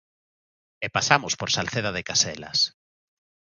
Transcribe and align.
E 0.85 0.87
pasamos 0.95 1.33
por 1.39 1.49
Salceda 1.57 1.91
de 1.95 2.05
Caselas. 2.09 2.59